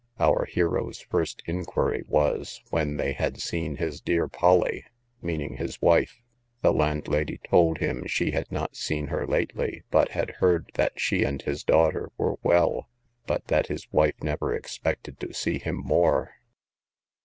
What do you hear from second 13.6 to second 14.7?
his wife never